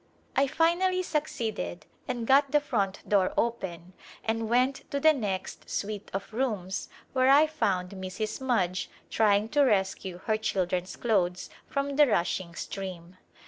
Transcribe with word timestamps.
I 0.35 0.47
finally 0.47 1.03
succeeded 1.03 1.85
and 2.07 2.25
got 2.25 2.49
the 2.49 2.59
front 2.59 3.07
door 3.07 3.35
open 3.37 3.93
and 4.23 4.49
went 4.49 4.89
to 4.89 4.99
the 4.99 5.13
next 5.13 5.69
suite 5.69 6.09
of 6.11 6.33
rooms 6.33 6.89
where 7.13 7.29
I 7.29 7.45
found 7.45 7.91
Mrs. 7.91 8.41
Mudge 8.41 8.89
trying 9.11 9.47
to 9.49 9.61
rescue 9.61 10.17
her 10.25 10.37
children's 10.37 10.95
clothes 10.95 11.51
from 11.67 11.97
the 11.97 12.07
rushing 12.07 12.55
stream. 12.55 13.17